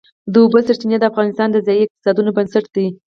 د 0.31 0.33
اوبو 0.43 0.59
سرچینې 0.67 0.97
د 0.99 1.03
افغانستان 1.11 1.47
د 1.51 1.57
ځایي 1.67 1.81
اقتصادونو 1.83 2.31
بنسټ 2.37 2.65
دی. 2.75 2.87